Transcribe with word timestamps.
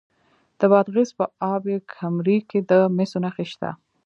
د 0.59 0.61
بادغیس 0.71 1.09
په 1.19 1.25
اب 1.53 1.63
کمري 1.95 2.37
کې 2.49 2.59
د 2.69 2.73
مسو 2.95 3.17
نښې 3.23 3.45
شته. 3.51 3.69